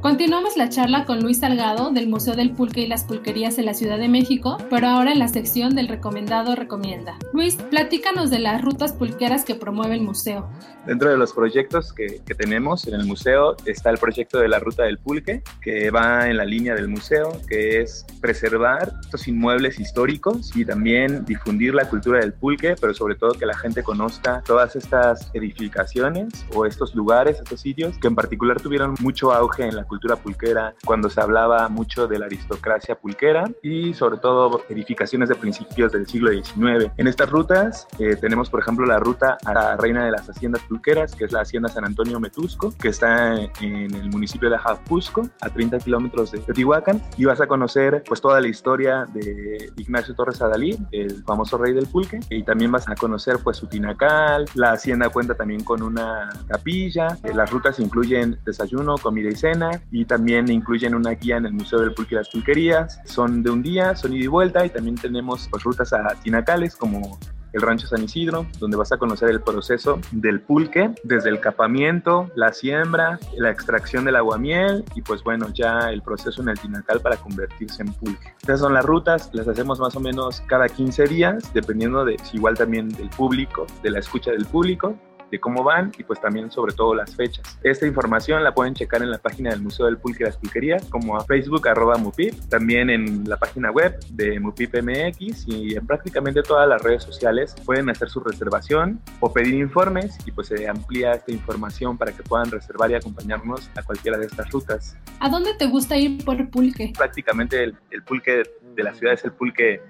Continuamos 0.00 0.56
la 0.56 0.68
charla 0.68 1.04
con 1.06 1.20
Luis 1.24 1.40
Salgado 1.40 1.90
del 1.90 2.08
Museo 2.08 2.36
del 2.36 2.52
Pulque 2.52 2.82
y 2.82 2.86
las 2.86 3.02
Pulquerías 3.02 3.58
en 3.58 3.66
la 3.66 3.74
Ciudad 3.74 3.98
de 3.98 4.08
México, 4.08 4.56
pero 4.70 4.86
ahora 4.86 5.10
en 5.10 5.18
la 5.18 5.26
sección 5.26 5.74
del 5.74 5.88
recomendado 5.88 6.54
recomienda. 6.54 7.18
Luis, 7.32 7.56
platícanos 7.56 8.30
de 8.30 8.38
las 8.38 8.62
rutas 8.62 8.92
pulqueras 8.92 9.44
que 9.44 9.56
promueve 9.56 9.96
el 9.96 10.02
museo. 10.02 10.48
Dentro 10.86 11.10
de 11.10 11.16
los 11.16 11.32
proyectos 11.32 11.92
que, 11.92 12.22
que, 12.24 12.34
tenemos 12.36 12.86
en 12.86 12.94
el 12.94 13.06
museo 13.06 13.56
está 13.66 13.90
el 13.90 13.98
proyecto 13.98 14.38
de 14.38 14.46
la 14.46 14.60
Ruta 14.60 14.84
del 14.84 14.98
Pulque, 14.98 15.42
que 15.60 15.90
va 15.90 16.30
en 16.30 16.36
la 16.36 16.44
línea 16.44 16.76
del 16.76 16.86
museo, 16.86 17.32
que 17.48 17.80
es 17.80 18.06
preservar 18.20 18.92
estos 19.02 19.26
inmuebles 19.26 19.80
históricos 19.80 20.56
y 20.56 20.64
también 20.64 21.24
difundir 21.24 21.74
la 21.74 21.88
cultura 21.88 22.20
del 22.20 22.32
pulque, 22.32 22.76
pero 22.80 22.94
sobre 22.94 23.16
todo 23.16 23.32
que 23.32 23.46
la 23.46 23.56
gente 23.56 23.82
conozca 23.82 24.42
todas 24.46 24.76
estas 24.76 25.28
edificaciones 25.34 26.46
o 26.54 26.64
estos 26.64 26.94
lugares, 26.94 27.38
estos 27.38 27.60
sitios 27.60 27.98
que 27.98 28.06
en 28.06 28.14
particular 28.14 28.60
tuvieron 28.60 28.94
mucho 29.00 29.32
auge 29.32 29.64
en 29.64 29.76
la 29.76 29.87
cultura 29.88 30.16
pulquera 30.16 30.74
cuando 30.84 31.10
se 31.10 31.20
hablaba 31.20 31.68
mucho 31.68 32.06
de 32.06 32.18
la 32.18 32.26
aristocracia 32.26 32.94
pulquera 32.94 33.50
y 33.62 33.94
sobre 33.94 34.18
todo 34.18 34.62
edificaciones 34.68 35.28
de 35.28 35.34
principios 35.34 35.92
del 35.92 36.06
siglo 36.06 36.30
XIX. 36.30 36.92
En 36.96 37.08
estas 37.08 37.30
rutas 37.30 37.88
eh, 37.98 38.16
tenemos, 38.16 38.50
por 38.50 38.60
ejemplo, 38.60 38.86
la 38.86 38.98
ruta 38.98 39.38
a 39.44 39.54
la 39.54 39.76
Reina 39.76 40.04
de 40.04 40.12
las 40.12 40.28
Haciendas 40.28 40.62
Pulqueras, 40.62 41.14
que 41.14 41.24
es 41.24 41.32
la 41.32 41.40
Hacienda 41.40 41.68
San 41.68 41.84
Antonio 41.84 42.20
Metusco, 42.20 42.74
que 42.78 42.88
está 42.88 43.34
en 43.34 43.94
el 43.94 44.10
municipio 44.10 44.50
de 44.50 44.56
Ajapusco, 44.56 45.28
a 45.40 45.48
30 45.50 45.78
kilómetros 45.78 46.32
de 46.32 46.38
Teotihuacán, 46.40 47.02
y 47.16 47.24
vas 47.24 47.40
a 47.40 47.46
conocer 47.46 48.04
pues 48.06 48.20
toda 48.20 48.40
la 48.40 48.48
historia 48.48 49.06
de 49.12 49.72
Ignacio 49.76 50.14
Torres 50.14 50.40
Adalí, 50.42 50.78
el 50.92 51.24
famoso 51.24 51.58
rey 51.58 51.72
del 51.72 51.86
pulque, 51.86 52.20
y 52.30 52.42
también 52.42 52.70
vas 52.70 52.88
a 52.88 52.94
conocer 52.94 53.38
pues 53.42 53.56
su 53.56 53.66
tinacal, 53.66 54.44
la 54.54 54.72
hacienda 54.72 55.08
cuenta 55.08 55.34
también 55.34 55.64
con 55.64 55.82
una 55.82 56.28
capilla, 56.46 57.18
eh, 57.24 57.32
las 57.34 57.50
rutas 57.50 57.78
incluyen 57.78 58.38
desayuno, 58.44 58.96
comida 58.98 59.28
y 59.28 59.36
cena, 59.36 59.77
y 59.90 60.04
también 60.04 60.50
incluyen 60.50 60.94
una 60.94 61.10
guía 61.10 61.36
en 61.36 61.46
el 61.46 61.52
Museo 61.52 61.80
del 61.80 61.92
Pulque 61.92 62.14
y 62.14 62.18
las 62.18 62.28
Pulquerías. 62.28 63.00
Son 63.04 63.42
de 63.42 63.50
un 63.50 63.62
día, 63.62 63.94
son 63.96 64.12
ida 64.12 64.24
y 64.24 64.28
vuelta 64.28 64.66
y 64.66 64.70
también 64.70 64.96
tenemos 64.96 65.48
pues, 65.50 65.62
rutas 65.62 65.92
a 65.92 66.14
tinacales 66.22 66.76
como 66.76 67.18
el 67.52 67.62
Rancho 67.62 67.86
San 67.86 68.04
Isidro, 68.04 68.46
donde 68.58 68.76
vas 68.76 68.92
a 68.92 68.98
conocer 68.98 69.30
el 69.30 69.40
proceso 69.40 70.00
del 70.12 70.40
pulque, 70.40 70.90
desde 71.04 71.30
el 71.30 71.40
capamiento, 71.40 72.30
la 72.34 72.52
siembra, 72.52 73.18
la 73.36 73.50
extracción 73.50 74.04
del 74.04 74.16
aguamiel 74.16 74.84
y 74.94 75.02
pues 75.02 75.22
bueno, 75.22 75.48
ya 75.54 75.90
el 75.90 76.02
proceso 76.02 76.42
en 76.42 76.50
el 76.50 76.58
tinacal 76.58 77.00
para 77.00 77.16
convertirse 77.16 77.82
en 77.82 77.92
pulque. 77.92 78.34
Estas 78.40 78.60
son 78.60 78.74
las 78.74 78.84
rutas, 78.84 79.30
las 79.32 79.48
hacemos 79.48 79.80
más 79.80 79.96
o 79.96 80.00
menos 80.00 80.42
cada 80.46 80.68
15 80.68 81.04
días, 81.06 81.52
dependiendo 81.54 82.04
de 82.04 82.16
igual 82.32 82.56
también 82.56 82.88
del 82.90 83.08
público, 83.10 83.66
de 83.82 83.90
la 83.90 84.00
escucha 84.00 84.30
del 84.30 84.44
público 84.46 84.96
de 85.30 85.40
cómo 85.40 85.62
van 85.62 85.92
y 85.98 86.04
pues 86.04 86.20
también 86.20 86.50
sobre 86.50 86.74
todo 86.74 86.94
las 86.94 87.14
fechas. 87.14 87.58
Esta 87.62 87.86
información 87.86 88.42
la 88.44 88.54
pueden 88.54 88.74
checar 88.74 89.02
en 89.02 89.10
la 89.10 89.18
página 89.18 89.50
del 89.50 89.60
Museo 89.60 89.86
del 89.86 89.98
Pulque 89.98 90.24
y 90.24 90.26
las 90.26 90.36
Pulquerías 90.36 90.84
como 90.86 91.16
a 91.16 91.24
Facebook 91.24 91.68
arroba 91.68 91.96
Mupip, 91.96 92.34
también 92.48 92.90
en 92.90 93.28
la 93.28 93.36
página 93.36 93.70
web 93.70 93.98
de 94.10 94.40
Mupip 94.40 94.74
MX 94.74 95.48
y 95.48 95.74
en 95.76 95.86
prácticamente 95.86 96.42
todas 96.42 96.68
las 96.68 96.82
redes 96.82 97.02
sociales 97.02 97.54
pueden 97.64 97.90
hacer 97.90 98.08
su 98.08 98.20
reservación 98.20 99.00
o 99.20 99.32
pedir 99.32 99.54
informes 99.54 100.18
y 100.26 100.32
pues 100.32 100.48
se 100.48 100.68
amplía 100.68 101.12
esta 101.12 101.32
información 101.32 101.98
para 101.98 102.12
que 102.12 102.22
puedan 102.22 102.50
reservar 102.50 102.90
y 102.90 102.94
acompañarnos 102.94 103.70
a 103.76 103.82
cualquiera 103.82 104.18
de 104.18 104.26
estas 104.26 104.50
rutas. 104.50 104.96
¿A 105.20 105.28
dónde 105.28 105.54
te 105.54 105.66
gusta 105.66 105.96
ir 105.96 106.24
por 106.24 106.48
pulque? 106.50 106.92
Prácticamente 106.96 107.62
el, 107.62 107.76
el 107.90 108.02
pulque 108.02 108.42
de 108.74 108.82
la 108.82 108.94
ciudad 108.94 109.14
es 109.14 109.24
el 109.24 109.32
pulque 109.32 109.80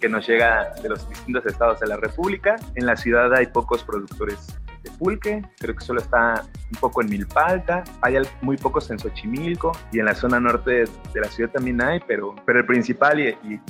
que 0.00 0.08
nos 0.08 0.26
llega 0.26 0.72
de 0.82 0.88
los 0.88 1.08
distintos 1.08 1.44
estados 1.46 1.80
de 1.80 1.86
la 1.86 1.96
República. 1.96 2.56
En 2.74 2.86
la 2.86 2.96
ciudad 2.96 3.34
hay 3.34 3.46
pocos 3.46 3.82
productores 3.82 4.58
pulque, 4.98 5.42
creo 5.58 5.74
que 5.74 5.84
solo 5.84 6.00
está 6.00 6.44
un 6.72 6.80
poco 6.80 7.02
en 7.02 7.08
Milpalta, 7.08 7.84
hay 8.02 8.16
muy 8.42 8.56
pocos 8.56 8.90
en 8.90 8.98
Xochimilco 8.98 9.72
y 9.92 10.00
en 10.00 10.06
la 10.06 10.14
zona 10.14 10.40
norte 10.40 10.70
de, 10.70 10.88
de 11.14 11.20
la 11.20 11.28
ciudad 11.28 11.50
también 11.50 11.80
hay, 11.82 12.00
pero, 12.06 12.34
pero 12.44 12.60
el 12.60 12.66
principal 12.66 13.20
y, 13.20 13.28
y, 13.44 13.60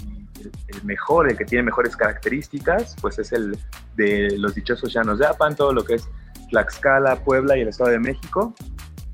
el 0.68 0.84
mejor, 0.84 1.28
el 1.28 1.36
que 1.36 1.44
tiene 1.44 1.64
mejores 1.64 1.96
características, 1.96 2.96
pues 3.00 3.18
es 3.18 3.32
el 3.32 3.58
de 3.96 4.38
los 4.38 4.54
dichosos 4.54 4.92
llanos 4.92 5.18
de 5.18 5.26
Apan, 5.26 5.56
todo 5.56 5.72
lo 5.72 5.84
que 5.84 5.94
es 5.94 6.08
Tlaxcala, 6.50 7.16
Puebla 7.24 7.56
y 7.56 7.62
el 7.62 7.68
Estado 7.68 7.90
de 7.90 7.98
México 7.98 8.54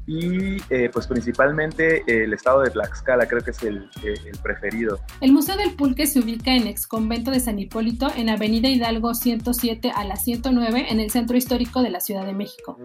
y 0.06 0.56
eh, 0.70 0.90
pues 0.92 1.06
principalmente 1.06 2.02
el 2.06 2.32
estado 2.32 2.62
de 2.62 2.70
Tlaxcala 2.70 3.26
creo 3.26 3.42
que 3.42 3.50
es 3.52 3.62
el, 3.62 3.90
eh, 4.02 4.14
el, 4.26 4.38
preferido. 4.38 4.98
El 5.20 5.32
Museo 5.32 5.56
del 5.56 5.74
Pulque 5.74 6.06
se 6.06 6.20
ubica 6.20 6.54
en 6.54 6.66
ex 6.66 6.86
convento 6.86 7.30
de 7.30 7.40
San 7.40 7.58
Hipólito 7.58 8.08
en 8.16 8.28
Avenida 8.28 8.68
Hidalgo 8.68 9.14
107 9.14 9.92
a 9.94 10.04
la 10.04 10.16
109 10.16 10.86
en 10.90 11.00
el 11.00 11.10
centro 11.10 11.36
histórico 11.36 11.82
de 11.82 11.90
la 11.90 12.00
Ciudad 12.00 12.26
de 12.26 12.32
México. 12.32 12.78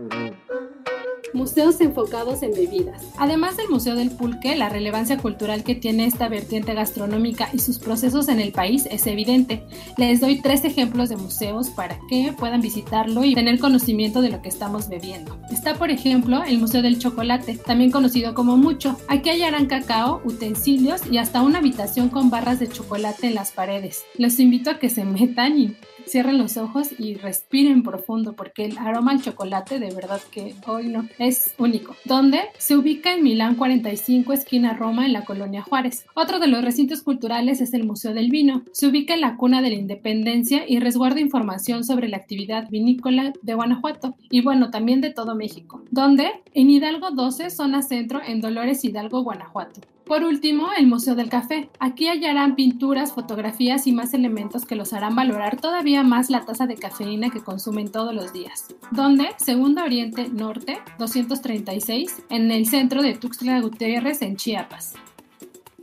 Museos 1.33 1.79
enfocados 1.81 2.43
en 2.43 2.51
bebidas. 2.51 3.03
Además 3.17 3.57
del 3.57 3.69
Museo 3.69 3.95
del 3.95 4.11
Pulque, 4.11 4.55
la 4.55 4.69
relevancia 4.69 5.17
cultural 5.17 5.63
que 5.63 5.75
tiene 5.75 6.05
esta 6.05 6.27
vertiente 6.27 6.73
gastronómica 6.73 7.49
y 7.53 7.59
sus 7.59 7.79
procesos 7.79 8.29
en 8.29 8.39
el 8.39 8.51
país 8.51 8.87
es 8.89 9.05
evidente. 9.07 9.63
Les 9.97 10.19
doy 10.19 10.41
tres 10.41 10.65
ejemplos 10.65 11.09
de 11.09 11.17
museos 11.17 11.69
para 11.69 11.99
que 12.09 12.33
puedan 12.37 12.61
visitarlo 12.61 13.23
y 13.23 13.35
tener 13.35 13.59
conocimiento 13.59 14.21
de 14.21 14.29
lo 14.29 14.41
que 14.41 14.49
estamos 14.49 14.89
bebiendo. 14.89 15.37
Está, 15.51 15.75
por 15.75 15.91
ejemplo, 15.91 16.43
el 16.43 16.59
Museo 16.59 16.81
del 16.81 16.99
Chocolate, 16.99 17.57
también 17.57 17.91
conocido 17.91 18.33
como 18.33 18.57
Mucho. 18.57 18.97
Aquí 19.07 19.29
hallarán 19.29 19.67
cacao, 19.67 20.21
utensilios 20.25 21.01
y 21.09 21.17
hasta 21.17 21.41
una 21.41 21.59
habitación 21.59 22.09
con 22.09 22.29
barras 22.29 22.59
de 22.59 22.67
chocolate 22.67 23.27
en 23.27 23.35
las 23.35 23.51
paredes. 23.51 24.03
Los 24.17 24.39
invito 24.39 24.69
a 24.69 24.79
que 24.79 24.89
se 24.89 25.03
metan 25.03 25.59
y 25.59 25.75
cierren 26.09 26.37
los 26.37 26.57
ojos 26.57 26.89
y 26.97 27.15
respiren 27.15 27.83
profundo 27.83 28.33
porque 28.33 28.65
el 28.65 28.77
aroma 28.77 29.11
al 29.11 29.21
chocolate 29.21 29.79
de 29.79 29.93
verdad 29.93 30.21
que 30.31 30.55
hoy 30.67 30.87
no 30.87 31.07
es 31.17 31.53
único. 31.57 31.95
Donde 32.05 32.41
se 32.57 32.75
ubica 32.75 33.13
en 33.13 33.23
Milán 33.23 33.55
45, 33.55 34.33
esquina 34.33 34.73
Roma, 34.73 35.05
en 35.05 35.13
la 35.13 35.25
colonia 35.25 35.61
Juárez. 35.61 36.05
Otro 36.15 36.39
de 36.39 36.47
los 36.47 36.63
recintos 36.63 37.03
culturales 37.03 37.61
es 37.61 37.73
el 37.73 37.85
Museo 37.85 38.13
del 38.13 38.29
Vino. 38.29 38.63
Se 38.71 38.87
ubica 38.87 39.13
en 39.13 39.21
la 39.21 39.37
cuna 39.37 39.61
de 39.61 39.69
la 39.69 39.75
Independencia 39.75 40.63
y 40.67 40.79
resguarda 40.79 41.19
información 41.19 41.83
sobre 41.83 42.07
la 42.07 42.17
actividad 42.17 42.69
vinícola 42.69 43.33
de 43.41 43.53
Guanajuato 43.53 44.15
y 44.29 44.41
bueno, 44.41 44.71
también 44.71 45.01
de 45.01 45.11
todo 45.11 45.35
México. 45.35 45.83
Donde 45.91 46.29
en 46.53 46.69
Hidalgo 46.69 47.11
12, 47.11 47.49
zona 47.49 47.81
centro, 47.81 48.21
en 48.25 48.41
Dolores 48.41 48.83
Hidalgo, 48.83 49.23
Guanajuato. 49.23 49.81
Por 50.09 50.23
último, 50.23 50.69
el 50.75 50.87
Museo 50.87 51.13
del 51.13 51.29
Café. 51.29 51.69
Aquí 51.79 52.07
hallarán 52.07 52.55
pinturas, 52.55 53.13
fotografías 53.13 53.85
y 53.85 53.91
más 53.91 54.15
elementos 54.15 54.65
que 54.65 54.73
los 54.73 54.91
harán 54.91 55.15
valorar 55.15 55.61
todavía 55.61 56.01
más 56.01 56.31
la 56.31 56.45
taza 56.45 56.65
de 56.65 56.77
cafeína 56.77 57.29
que 57.29 57.43
consumen 57.43 57.91
todos 57.91 58.15
los 58.15 58.33
días. 58.33 58.73
Donde, 58.89 59.27
Segundo 59.37 59.83
Oriente 59.83 60.27
Norte, 60.27 60.79
236, 60.97 62.23
en 62.31 62.49
el 62.49 62.65
centro 62.65 63.03
de 63.03 63.13
Tuxtla 63.13 63.61
Gutiérrez, 63.61 64.23
en 64.23 64.35
Chiapas. 64.35 64.95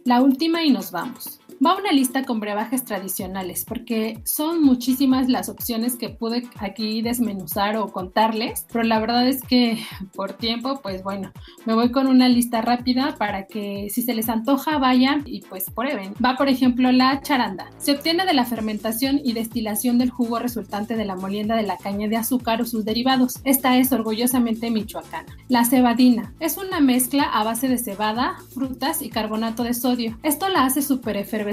La 0.03 0.21
última 0.21 0.65
y 0.65 0.71
nos 0.71 0.91
vamos. 0.91 1.39
Va 1.65 1.75
una 1.75 1.91
lista 1.91 2.25
con 2.25 2.39
brebajes 2.39 2.85
tradicionales, 2.85 3.65
porque 3.65 4.21
son 4.25 4.63
muchísimas 4.63 5.29
las 5.29 5.49
opciones 5.49 5.97
que 5.97 6.11
pude 6.11 6.43
aquí 6.59 7.01
desmenuzar 7.01 7.77
o 7.77 7.89
contarles, 7.89 8.67
pero 8.71 8.85
la 8.85 9.01
verdad 9.01 9.27
es 9.27 9.41
que 9.43 9.79
por 10.15 10.35
tiempo, 10.35 10.81
pues 10.83 11.03
bueno, 11.03 11.33
me 11.65 11.75
voy 11.75 11.91
con 11.93 12.09
una 12.09 12.29
lista 12.29 12.61
rápida 12.61 13.17
para 13.17 13.47
que 13.47 13.89
si 13.91 14.03
se 14.03 14.15
les 14.15 14.29
antoja 14.29 14.77
vayan 14.79 15.23
y 15.25 15.41
pues 15.43 15.71
prueben. 15.71 16.15
Va 16.23 16.37
por 16.37 16.49
ejemplo 16.49 16.93
la 16.93 17.23
charanda. 17.23 17.71
Se 17.79 17.93
obtiene 17.93 18.27
de 18.27 18.35
la 18.35 18.45
fermentación 18.45 19.21
y 19.25 19.33
destilación 19.33 19.97
del 19.97 20.11
jugo 20.11 20.39
resultante 20.39 20.95
de 20.95 21.07
la 21.07 21.17
molienda 21.17 21.57
de 21.57 21.63
la 21.63 21.79
caña 21.79 22.09
de 22.09 22.17
azúcar 22.17 22.61
o 22.61 22.67
sus 22.67 22.85
derivados. 22.85 23.41
Esta 23.45 23.79
es 23.79 23.93
orgullosamente 23.93 24.71
michoacana. 24.71 25.35
La 25.49 25.65
cebadina 25.65 26.35
es 26.39 26.59
una 26.59 26.81
mezcla 26.81 27.25
a 27.25 27.45
base 27.45 27.69
de 27.69 27.79
cebada, 27.79 28.37
frutas 28.53 29.01
y 29.01 29.09
carbonato 29.09 29.63
de 29.63 29.73
sodio. 29.73 30.19
Esto 30.23 30.49
la 30.49 30.67
hace 30.67 30.83
súper 30.83 31.17
efervescente 31.17 31.46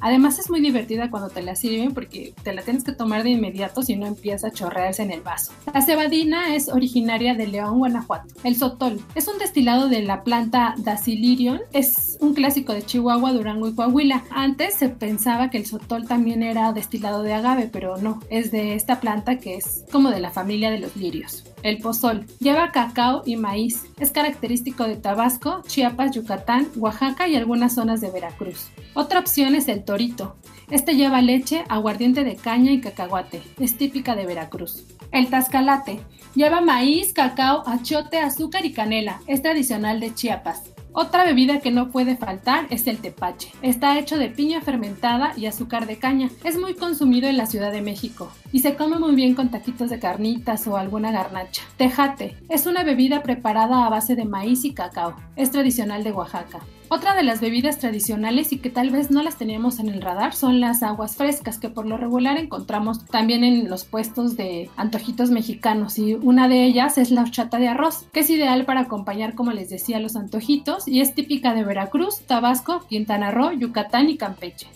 Además 0.00 0.38
es 0.38 0.50
muy 0.50 0.60
divertida 0.60 1.10
cuando 1.10 1.28
te 1.28 1.42
la 1.42 1.56
sirven 1.56 1.92
porque 1.92 2.34
te 2.42 2.54
la 2.54 2.62
tienes 2.62 2.84
que 2.84 2.92
tomar 2.92 3.22
de 3.22 3.30
inmediato 3.30 3.82
si 3.82 3.96
no 3.96 4.06
empieza 4.06 4.48
a 4.48 4.52
chorrearse 4.52 5.02
en 5.02 5.10
el 5.10 5.20
vaso. 5.20 5.52
La 5.72 5.82
cebadina 5.82 6.54
es 6.54 6.68
originaria 6.68 7.34
de 7.34 7.46
León, 7.46 7.78
Guanajuato. 7.78 8.34
El 8.44 8.56
sotol 8.56 9.00
es 9.14 9.28
un 9.28 9.38
destilado 9.38 9.88
de 9.88 10.02
la 10.02 10.24
planta 10.24 10.74
Dacilirion. 10.78 11.60
Es 11.72 12.16
un 12.20 12.34
clásico 12.34 12.72
de 12.72 12.82
Chihuahua, 12.82 13.32
Durango 13.32 13.68
y 13.68 13.74
Coahuila. 13.74 14.24
Antes 14.30 14.74
se 14.74 14.88
pensaba 14.88 15.50
que 15.50 15.58
el 15.58 15.66
sotol 15.66 16.06
también 16.06 16.42
era 16.42 16.72
destilado 16.72 17.22
de 17.22 17.34
agave, 17.34 17.68
pero 17.72 17.96
no, 17.98 18.20
es 18.30 18.50
de 18.50 18.74
esta 18.74 19.00
planta 19.00 19.38
que 19.38 19.56
es 19.56 19.84
como 19.92 20.10
de 20.10 20.20
la 20.20 20.30
familia 20.30 20.70
de 20.70 20.78
los 20.78 20.96
lirios. 20.96 21.44
El 21.62 21.78
pozol 21.78 22.26
lleva 22.40 22.72
cacao 22.72 23.22
y 23.24 23.36
maíz. 23.36 23.84
Es 23.98 24.10
característico 24.10 24.84
de 24.84 24.96
Tabasco, 24.96 25.62
Chiapas, 25.66 26.14
Yucatán, 26.14 26.68
Oaxaca 26.76 27.26
y 27.26 27.36
algunas 27.36 27.74
zonas 27.74 28.02
de 28.02 28.10
Veracruz. 28.10 28.68
Otra 28.92 29.20
opción 29.20 29.33
es 29.42 29.68
el 29.68 29.84
torito. 29.84 30.36
Este 30.70 30.94
lleva 30.94 31.20
leche, 31.20 31.64
aguardiente 31.68 32.22
de 32.22 32.36
caña 32.36 32.70
y 32.70 32.80
cacahuate. 32.80 33.42
Es 33.58 33.76
típica 33.76 34.14
de 34.14 34.26
Veracruz. 34.26 34.84
El 35.10 35.28
tascalate 35.28 36.00
lleva 36.34 36.60
maíz, 36.60 37.12
cacao, 37.12 37.64
achote, 37.66 38.18
azúcar 38.18 38.64
y 38.64 38.72
canela. 38.72 39.20
Es 39.26 39.42
tradicional 39.42 39.98
de 39.98 40.14
Chiapas. 40.14 40.62
Otra 40.92 41.24
bebida 41.24 41.58
que 41.58 41.72
no 41.72 41.90
puede 41.90 42.16
faltar 42.16 42.68
es 42.70 42.86
el 42.86 42.98
tepache. 42.98 43.50
Está 43.62 43.98
hecho 43.98 44.16
de 44.16 44.28
piña 44.28 44.60
fermentada 44.60 45.32
y 45.36 45.46
azúcar 45.46 45.88
de 45.88 45.98
caña. 45.98 46.30
Es 46.44 46.56
muy 46.56 46.74
consumido 46.74 47.28
en 47.28 47.36
la 47.36 47.46
Ciudad 47.46 47.72
de 47.72 47.82
México 47.82 48.30
y 48.52 48.60
se 48.60 48.76
come 48.76 49.00
muy 49.00 49.16
bien 49.16 49.34
con 49.34 49.50
taquitos 49.50 49.90
de 49.90 49.98
carnitas 49.98 50.68
o 50.68 50.76
alguna 50.76 51.10
garnacha. 51.10 51.62
Tejate 51.76 52.36
es 52.48 52.66
una 52.66 52.84
bebida 52.84 53.24
preparada 53.24 53.84
a 53.84 53.90
base 53.90 54.14
de 54.14 54.24
maíz 54.24 54.64
y 54.64 54.72
cacao. 54.72 55.16
Es 55.34 55.50
tradicional 55.50 56.04
de 56.04 56.12
Oaxaca. 56.12 56.60
Otra 56.88 57.14
de 57.14 57.22
las 57.22 57.40
bebidas 57.40 57.78
tradicionales 57.78 58.52
y 58.52 58.58
que 58.58 58.70
tal 58.70 58.90
vez 58.90 59.10
no 59.10 59.22
las 59.22 59.36
teníamos 59.36 59.78
en 59.78 59.88
el 59.88 60.02
radar 60.02 60.34
son 60.34 60.60
las 60.60 60.82
aguas 60.82 61.16
frescas 61.16 61.58
que 61.58 61.70
por 61.70 61.86
lo 61.86 61.96
regular 61.96 62.36
encontramos 62.36 63.06
también 63.06 63.42
en 63.42 63.70
los 63.70 63.84
puestos 63.84 64.36
de 64.36 64.70
antojitos 64.76 65.30
mexicanos 65.30 65.98
y 65.98 66.14
una 66.14 66.46
de 66.46 66.64
ellas 66.64 66.98
es 66.98 67.10
la 67.10 67.22
horchata 67.22 67.58
de 67.58 67.68
arroz 67.68 68.04
que 68.12 68.20
es 68.20 68.30
ideal 68.30 68.64
para 68.64 68.80
acompañar 68.80 69.34
como 69.34 69.52
les 69.52 69.70
decía 69.70 69.98
los 69.98 70.14
antojitos 70.14 70.86
y 70.86 71.00
es 71.00 71.14
típica 71.14 71.54
de 71.54 71.64
Veracruz, 71.64 72.20
Tabasco, 72.26 72.84
Quintana 72.88 73.30
Roo, 73.30 73.52
Yucatán 73.52 74.10
y 74.10 74.16
Campeche. 74.16 74.68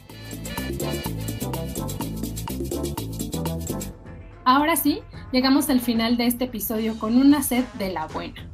Ahora 4.45 4.77
sí, 4.77 5.00
llegamos 5.31 5.69
al 5.69 5.81
final 5.81 6.17
de 6.17 6.27
este 6.27 6.45
episodio 6.45 6.99
con 6.99 7.17
una 7.17 7.43
sed 7.43 7.65
de 7.79 7.93
la 7.93 8.07
buena. 8.07 8.49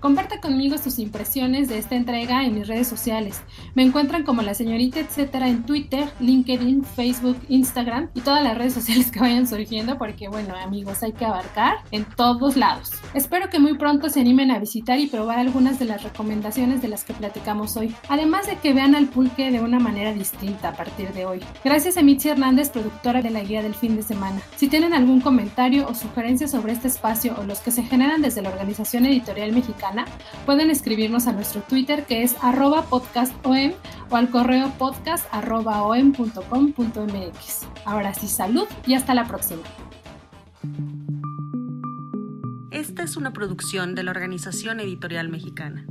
Comparte 0.00 0.40
conmigo 0.40 0.78
sus 0.78 0.98
impresiones 0.98 1.68
de 1.68 1.78
esta 1.78 1.96
entrega 1.96 2.44
en 2.44 2.54
mis 2.54 2.68
redes 2.68 2.88
sociales. 2.88 3.40
Me 3.74 3.82
encuentran 3.82 4.24
como 4.24 4.42
la 4.42 4.54
señorita 4.54 5.00
etcétera 5.00 5.48
en 5.48 5.64
Twitter, 5.64 6.08
LinkedIn, 6.20 6.84
Facebook, 6.84 7.36
Instagram 7.48 8.10
y 8.14 8.20
todas 8.20 8.42
las 8.42 8.56
redes 8.56 8.74
sociales 8.74 9.10
que 9.10 9.20
vayan 9.20 9.46
surgiendo 9.46 9.98
porque 9.98 10.28
bueno 10.28 10.54
amigos 10.56 11.02
hay 11.02 11.12
que 11.12 11.24
abarcar 11.24 11.78
en 11.90 12.04
todos 12.04 12.56
lados. 12.56 12.90
Espero 13.14 13.48
que 13.50 13.58
muy 13.58 13.76
pronto 13.76 14.08
se 14.08 14.20
animen 14.20 14.50
a 14.50 14.58
visitar 14.58 14.98
y 14.98 15.06
probar 15.06 15.38
algunas 15.38 15.78
de 15.78 15.86
las 15.86 16.02
recomendaciones 16.02 16.82
de 16.82 16.88
las 16.88 17.04
que 17.04 17.14
platicamos 17.14 17.76
hoy. 17.76 17.94
Además 18.08 18.46
de 18.46 18.56
que 18.56 18.72
vean 18.72 18.94
al 18.94 19.06
pulque 19.06 19.50
de 19.50 19.60
una 19.60 19.78
manera 19.78 20.12
distinta 20.12 20.68
a 20.68 20.72
partir 20.72 21.12
de 21.12 21.26
hoy. 21.26 21.40
Gracias 21.64 21.96
a 21.96 22.02
Mitzi 22.02 22.28
Hernández, 22.28 22.70
productora 22.70 23.22
de 23.22 23.30
la 23.30 23.42
guía 23.42 23.62
del 23.62 23.74
fin 23.74 23.96
de 23.96 24.02
semana. 24.02 24.40
Si 24.56 24.68
tienen 24.68 24.94
algún 24.94 25.20
comentario 25.20 25.86
o 25.88 25.94
sugerencia 25.94 26.48
sobre 26.48 26.72
este 26.72 26.88
espacio 26.88 27.34
o 27.38 27.44
los 27.44 27.60
que 27.60 27.70
se 27.70 27.82
generan 27.82 28.22
desde 28.22 28.42
la 28.42 28.50
Organización 28.50 29.06
Editorial 29.06 29.52
Mexicana, 29.52 29.85
pueden 30.44 30.70
escribirnos 30.70 31.26
a 31.26 31.32
nuestro 31.32 31.60
Twitter 31.62 32.04
que 32.06 32.22
es 32.22 32.36
arroba 32.42 32.82
podcastom 32.82 33.72
o 34.10 34.16
al 34.16 34.30
correo 34.30 34.70
podcast 34.78 35.26
Ahora 37.84 38.14
sí, 38.14 38.28
salud 38.28 38.66
y 38.86 38.94
hasta 38.94 39.14
la 39.14 39.26
próxima. 39.26 39.62
Esta 42.70 43.02
es 43.02 43.16
una 43.16 43.32
producción 43.32 43.94
de 43.94 44.02
la 44.02 44.10
Organización 44.10 44.80
Editorial 44.80 45.28
Mexicana. 45.28 45.86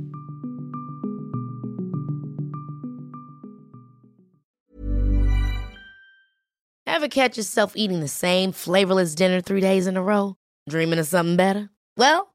Ever 6.86 7.08
catch 7.08 7.36
yourself 7.36 7.72
eating 7.76 8.00
the 8.00 8.08
same 8.08 8.52
flavorless 8.52 9.14
dinner 9.14 9.40
three 9.40 9.60
days 9.60 9.86
in 9.86 9.96
a 9.96 10.02
row? 10.02 10.36
Dreaming 10.68 10.98
of 10.98 11.06
something 11.06 11.36
better? 11.36 11.68
Well, 11.96 12.34